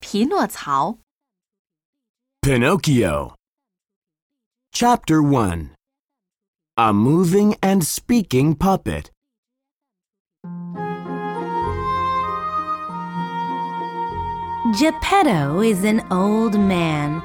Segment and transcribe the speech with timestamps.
[0.00, 0.98] 匹诺曹
[2.42, 3.34] Pinocchio.
[4.72, 5.74] Chapter 1
[6.76, 9.10] A Moving and Speaking Puppet.
[14.78, 17.22] Geppetto is an old man.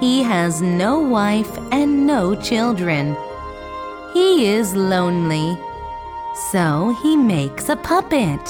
[0.00, 3.16] He has no wife and no children.
[4.14, 5.58] He is lonely,
[6.50, 8.40] so he makes a puppet.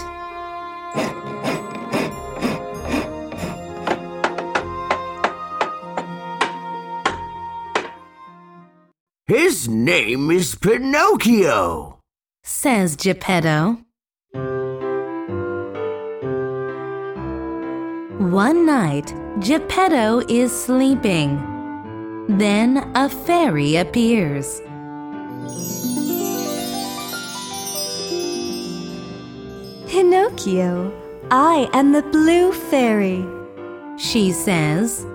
[9.29, 11.99] His name is Pinocchio.
[12.43, 13.77] Says Geppetto.
[18.17, 21.37] One night, Geppetto is sleeping.
[22.27, 24.61] Then a fairy appears.
[29.87, 30.91] Pinocchio,
[31.29, 33.23] I am the blue fairy.
[33.95, 35.05] She says,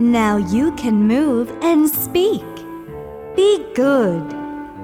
[0.00, 2.42] Now you can move and speak.
[3.36, 4.22] Be good.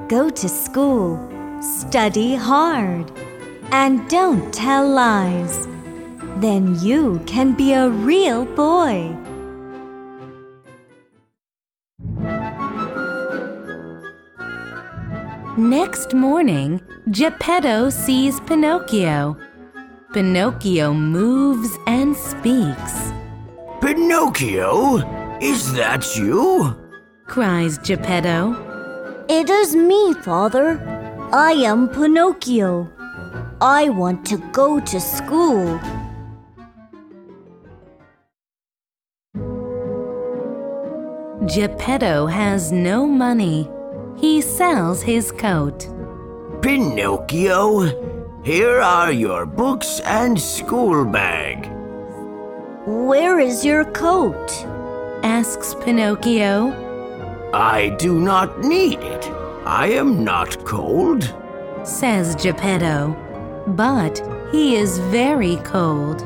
[0.09, 1.19] Go to school.
[1.63, 3.13] Study hard.
[3.71, 5.69] And don't tell lies.
[6.39, 9.17] Then you can be a real boy.
[15.57, 16.81] Next morning,
[17.11, 19.37] Geppetto sees Pinocchio.
[20.13, 23.13] Pinocchio moves and speaks.
[23.81, 24.97] Pinocchio?
[25.41, 26.90] Is that you?
[27.31, 28.57] Cries Geppetto.
[29.29, 30.81] It is me, father.
[31.33, 32.91] I am Pinocchio.
[33.61, 35.79] I want to go to school.
[41.47, 43.71] Geppetto has no money.
[44.19, 45.87] He sells his coat.
[46.63, 51.71] Pinocchio, here are your books and school bag.
[52.89, 54.51] Where is your coat?
[55.23, 56.90] Asks Pinocchio.
[57.53, 59.27] I do not need it.
[59.67, 61.35] I am not cold.
[61.83, 63.17] Says Geppetto.
[63.67, 64.23] But
[64.53, 66.25] he is very cold.